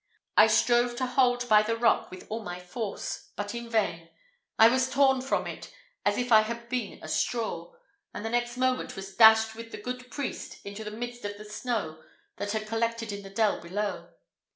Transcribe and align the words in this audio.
I 0.35 0.47
strove 0.47 0.95
to 0.95 1.05
hold 1.05 1.47
by 1.47 1.61
the 1.61 1.77
rock 1.77 2.09
with 2.09 2.25
all 2.27 2.41
my 2.41 2.59
force, 2.59 3.29
but 3.35 3.53
in 3.53 3.69
vain. 3.69 4.09
I 4.57 4.67
was 4.67 4.89
torn 4.89 5.21
from 5.21 5.45
it 5.45 5.71
as 6.03 6.17
if 6.17 6.31
I 6.31 6.41
had 6.41 6.69
been 6.69 6.97
a 7.03 7.07
straw, 7.07 7.75
and 8.11 8.25
the 8.25 8.31
next 8.31 8.57
moment 8.57 8.95
was 8.95 9.15
dashed 9.15 9.53
with 9.53 9.71
the 9.71 9.77
good 9.77 10.09
priest 10.09 10.57
into 10.65 10.83
the 10.83 10.89
midst 10.89 11.23
of 11.23 11.37
the 11.37 11.45
snow 11.45 12.01
that 12.37 12.53
had 12.53 12.65
collected 12.65 13.11
in 13.11 13.21
the 13.21 13.29
dell 13.29 13.61
below. 13.61 14.09